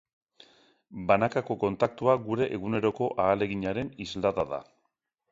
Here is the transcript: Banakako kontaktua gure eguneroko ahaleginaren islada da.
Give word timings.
Banakako 1.09 1.57
kontaktua 1.63 2.15
gure 2.23 2.47
eguneroko 2.57 3.09
ahaleginaren 3.25 3.93
islada 4.07 4.47
da. 4.55 4.61